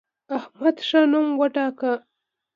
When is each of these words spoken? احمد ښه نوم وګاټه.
احمد 0.37 0.75
ښه 0.87 1.01
نوم 1.11 1.27
وګاټه. 1.39 1.91